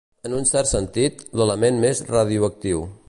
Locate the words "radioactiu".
2.11-2.83